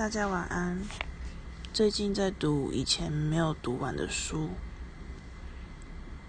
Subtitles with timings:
[0.00, 0.80] 大家晚安。
[1.74, 4.48] 最近在读以前没有读完的书，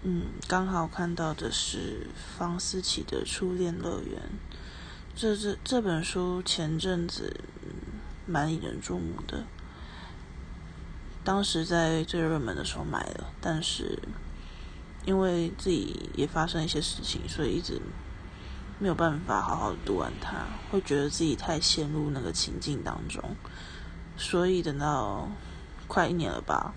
[0.04, 2.08] 嗯，刚好看到的是
[2.38, 4.20] 方思琪的《初恋乐园》。
[5.16, 7.40] 这这这本书前阵子
[8.26, 9.46] 蛮引人注目的，
[11.24, 13.98] 当时在最热门的时候买了，但是
[15.06, 17.82] 因为自己也发生一些事情，所以一直。
[18.82, 23.24] 没有办法好好读完它，会觉得自己太陷入那个情境当中，
[24.18, 25.30] 所以等到
[25.88, 26.74] 快一年了吧，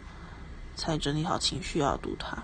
[0.77, 2.43] 才整理好情绪要读它。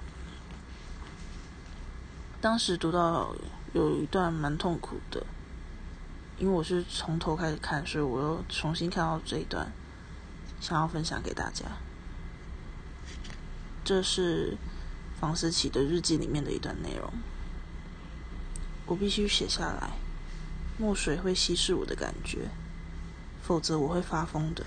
[2.40, 3.36] 当时读到
[3.74, 5.26] 有一段蛮痛苦的，
[6.38, 9.70] 因为我是从头开始看，所以我又重新看到这一段，
[10.58, 11.66] 想要分享给大家。
[13.84, 14.56] 这是
[15.20, 17.12] 房思琪的日记里面的一段内容。
[18.90, 19.92] 我必须写下来，
[20.76, 22.48] 墨水会稀释我的感觉，
[23.40, 24.66] 否则我会发疯的。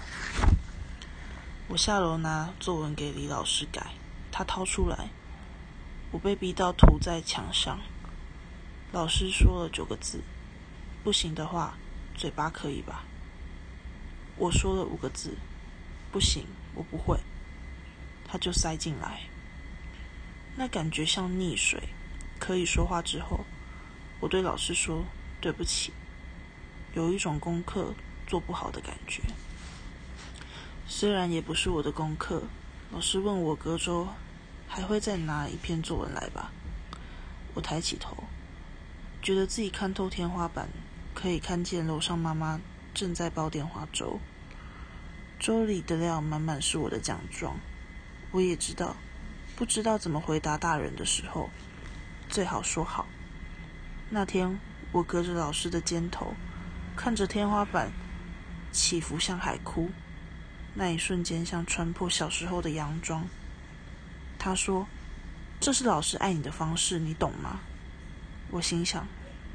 [1.68, 3.96] 我下楼拿作文给李老师改，
[4.32, 5.10] 他掏出来，
[6.12, 7.82] 我被逼到涂在墙上。
[8.94, 10.22] 老师说了九个字：
[11.04, 11.78] 不行的话，
[12.16, 13.04] 嘴巴可以吧？
[14.38, 15.36] 我说了五个字：
[16.14, 17.20] 不行，我不会。
[18.26, 19.24] 他就塞进来，
[20.56, 21.90] 那感觉像溺水，
[22.40, 23.42] 可以说话之后。
[24.24, 25.04] 我对老师说
[25.42, 25.92] ：“对不起，
[26.94, 27.94] 有一种功课
[28.26, 29.22] 做不好的感觉。
[30.88, 32.44] 虽然也不是我的功课。”
[32.90, 34.08] 老师问我隔周
[34.66, 36.52] 还会再拿一篇作文来吧？
[37.54, 38.16] 我抬起头，
[39.22, 40.70] 觉得自己看透天花板，
[41.14, 42.62] 可以看见楼上妈妈
[42.94, 44.22] 正在煲电话粥，
[45.38, 47.58] 粥里的料满满是我的奖状。
[48.32, 48.96] 我也知道，
[49.58, 51.50] 不知道怎么回答大人的时候，
[52.30, 53.03] 最好说好。
[54.16, 54.60] 那天，
[54.92, 56.36] 我隔着老师的肩头，
[56.96, 57.92] 看着天花板
[58.72, 59.90] 起伏，像海哭。
[60.76, 63.26] 那一瞬间，像穿破小时候的洋装。
[64.38, 64.86] 他说
[65.60, 67.62] ：“这是老师爱你的方式，你懂吗？”
[68.54, 69.08] 我心想，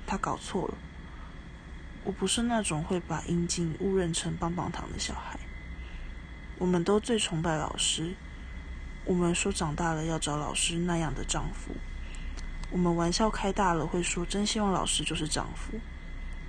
[0.05, 0.75] 他搞错了。
[2.03, 5.39] 我不是那种会把阴茎误认成棒棒糖的小孩。
[6.59, 8.17] 我们都最崇拜老师。
[9.05, 11.77] 我们说长大了要找老师那样的丈夫。
[12.71, 15.79] 我们玩笑开大了，会说真希望老师就是丈夫。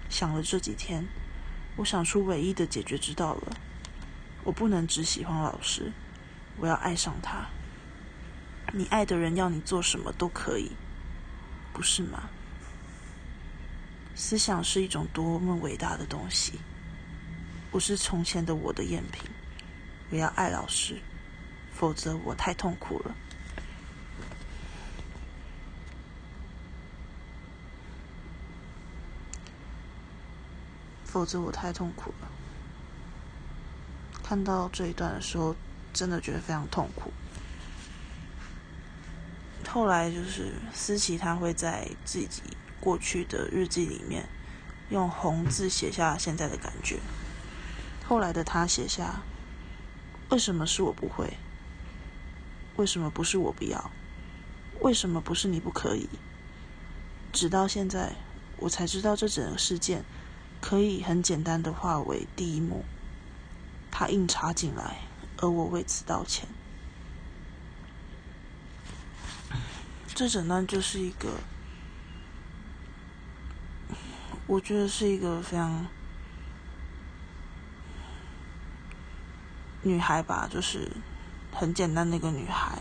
[0.10, 1.06] 想了这几天，
[1.76, 3.56] 我想出唯一的解决之道了。
[4.44, 5.92] 我不能只喜欢老师，
[6.58, 7.48] 我要爱上他。
[8.74, 10.72] 你爱的人要你做什么都可以，
[11.74, 12.30] 不是吗？
[14.16, 16.60] 思想是一种多么伟大的东西。
[17.72, 19.30] 我是从前的我的赝品。
[20.12, 21.00] 我要爱老师，
[21.72, 23.16] 否则我太痛苦了。
[31.12, 32.28] 否则我太痛苦了。
[34.24, 35.56] 看到这一段的时候，
[35.92, 37.12] 真的觉得非常痛苦。
[39.68, 42.44] 后来就是思琪，他会在自己
[42.80, 44.30] 过去的日记里面
[44.90, 47.00] 用红字写下现在的感觉。
[48.06, 49.22] 后来的他写下：
[50.30, 51.38] 为什么是我不会？
[52.78, 53.90] 为什么不是我不要？
[54.82, 56.08] 为什么不是你不可以？
[57.34, 58.14] 直到现在，
[58.58, 60.04] 我才知道这整个事件。
[60.62, 62.86] 可以很简单的化为第一幕，
[63.90, 64.98] 他硬插进来，
[65.38, 66.48] 而我为此道歉。
[70.14, 71.30] 这整段就是一个，
[74.48, 75.88] 我觉得是一个非常
[79.82, 80.92] 女孩吧，就是
[81.54, 82.80] 很简单的一个女孩，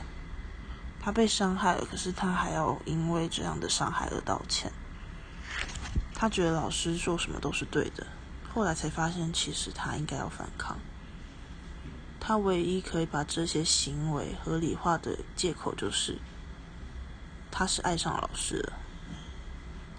[1.00, 4.72] 她被伤害了，可是她还要因为这样的伤害而道歉。
[6.20, 8.04] 他觉得老师说什么都是对的，
[8.52, 10.76] 后来才发现，其实他应该要反抗。
[12.18, 16.18] 他唯一可以把这些行为合理化的借口就是，
[17.52, 18.72] 他是爱上老师了。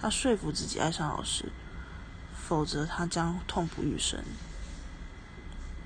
[0.02, 1.54] 他说服自己爱上老师，
[2.36, 4.22] 否则他将痛不欲生。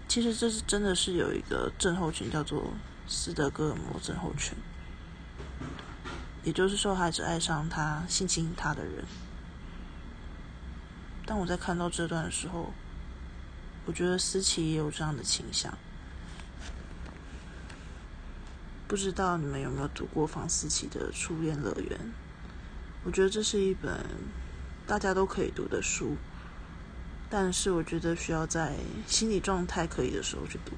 [0.08, 2.74] 其实这是真的是有一个症候群，叫做
[3.08, 4.58] 斯德哥尔摩症候群，
[6.44, 9.06] 也就是受害者爱上他性侵他的人。
[11.26, 12.74] 当我在看到这段的时候，
[13.86, 15.78] 我觉得思琪也有这样的倾向。
[18.88, 22.00] 不知道你们有没有读过房思琪的《初恋乐园》？
[23.04, 24.06] 我觉得这是一本
[24.86, 26.16] 大家都可以读的书，
[27.30, 28.76] 但是我觉得需要在
[29.08, 30.74] 心理状态可以的时候去读。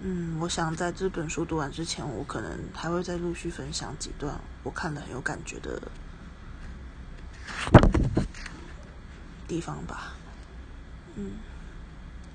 [0.00, 5.82] 嗯，我想在这本书读完之前，我可能还会再陆续分享几段我看了很有感觉的。
[9.46, 10.14] 地方吧，
[11.16, 11.32] 嗯，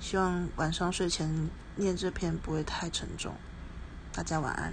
[0.00, 3.34] 希望晚上睡前念这篇不会太沉重。
[4.12, 4.72] 大家晚安。